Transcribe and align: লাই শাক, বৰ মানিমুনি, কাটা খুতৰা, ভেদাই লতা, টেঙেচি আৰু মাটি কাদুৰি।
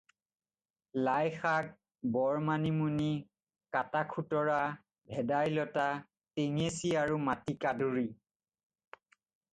লাই 1.07 1.27
শাক, 1.41 1.67
বৰ 2.15 2.39
মানিমুনি, 2.47 3.11
কাটা 3.77 4.01
খুতৰা, 4.15 4.57
ভেদাই 5.13 5.53
লতা, 5.59 5.87
টেঙেচি 6.39 6.95
আৰু 7.03 7.21
মাটি 7.29 7.59
কাদুৰি। 7.67 8.07